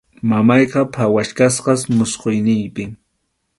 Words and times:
Mamayqa 0.29 0.81
phawachkasqas 0.93 1.81
musquyninpi. 1.95 2.85